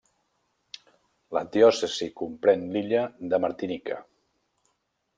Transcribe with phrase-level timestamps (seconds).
[1.37, 4.03] La diòcesi comprèn l'illa de Martinica.